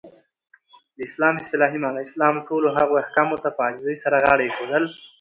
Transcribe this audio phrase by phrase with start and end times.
[0.95, 4.83] د اسلام اصطلاحی معنا: اسلام ټولو هغه احکامو ته په عاجزی سره غاړه ایښودل.